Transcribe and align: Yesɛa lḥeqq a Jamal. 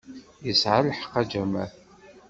Yesɛa 0.45 0.81
lḥeqq 0.89 1.13
a 1.19 1.21
Jamal. 1.31 1.71